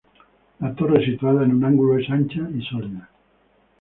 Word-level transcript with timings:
La 0.61 0.71
torre, 0.79 1.01
situada 1.05 1.43
en 1.43 1.53
un 1.57 1.63
ángulo, 1.63 1.95
es 1.99 2.09
ancha 2.09 2.49
y 2.55 2.63
sólida. 2.63 3.07